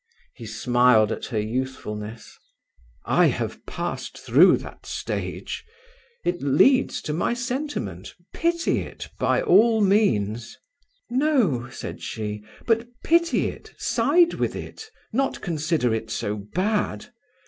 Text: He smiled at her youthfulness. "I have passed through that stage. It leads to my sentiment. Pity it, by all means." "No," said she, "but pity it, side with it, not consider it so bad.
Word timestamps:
He 0.33 0.47
smiled 0.47 1.11
at 1.11 1.25
her 1.27 1.39
youthfulness. 1.39 2.35
"I 3.05 3.27
have 3.27 3.63
passed 3.67 4.17
through 4.17 4.57
that 4.57 4.87
stage. 4.87 5.63
It 6.25 6.41
leads 6.41 7.03
to 7.03 7.13
my 7.13 7.35
sentiment. 7.35 8.15
Pity 8.33 8.79
it, 8.79 9.09
by 9.19 9.43
all 9.43 9.79
means." 9.79 10.57
"No," 11.11 11.69
said 11.69 12.01
she, 12.01 12.43
"but 12.65 12.87
pity 13.03 13.49
it, 13.49 13.75
side 13.77 14.33
with 14.33 14.55
it, 14.55 14.89
not 15.13 15.39
consider 15.39 15.93
it 15.93 16.09
so 16.09 16.35
bad. 16.51 17.13